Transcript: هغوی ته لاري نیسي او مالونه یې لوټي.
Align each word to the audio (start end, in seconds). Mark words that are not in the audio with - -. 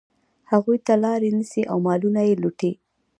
هغوی 0.51 0.77
ته 0.85 0.93
لاري 1.03 1.29
نیسي 1.37 1.63
او 1.71 1.77
مالونه 1.85 2.21
یې 2.27 2.35
لوټي. 2.41 2.71